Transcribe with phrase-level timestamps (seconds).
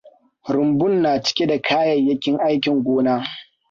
[0.47, 3.25] Rumbun na cike da kayayyakin aikin gona.